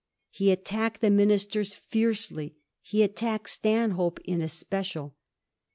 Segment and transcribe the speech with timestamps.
[0.31, 5.15] He attacked the Ministers fiercely; he attacked Stanhope in especial.